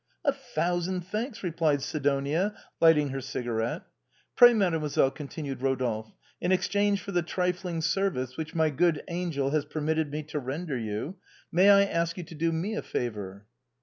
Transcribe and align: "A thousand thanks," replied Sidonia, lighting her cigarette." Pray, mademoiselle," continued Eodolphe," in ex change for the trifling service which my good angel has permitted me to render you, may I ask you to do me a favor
"A 0.25 0.33
thousand 0.33 1.01
thanks," 1.01 1.43
replied 1.43 1.83
Sidonia, 1.83 2.55
lighting 2.79 3.09
her 3.09 3.21
cigarette." 3.21 3.83
Pray, 4.35 4.51
mademoiselle," 4.51 5.11
continued 5.11 5.59
Eodolphe," 5.59 6.11
in 6.41 6.51
ex 6.51 6.67
change 6.67 6.99
for 7.01 7.11
the 7.11 7.21
trifling 7.21 7.81
service 7.81 8.35
which 8.35 8.55
my 8.55 8.71
good 8.71 9.03
angel 9.09 9.51
has 9.51 9.63
permitted 9.63 10.09
me 10.09 10.23
to 10.23 10.39
render 10.39 10.75
you, 10.75 11.17
may 11.51 11.69
I 11.69 11.83
ask 11.83 12.17
you 12.17 12.23
to 12.23 12.33
do 12.33 12.51
me 12.51 12.73
a 12.73 12.81
favor 12.81 13.45